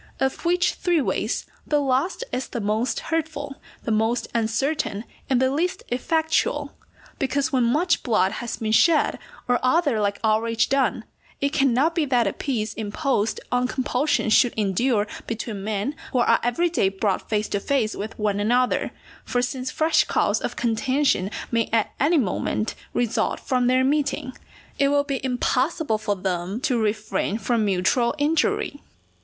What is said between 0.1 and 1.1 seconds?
Of which three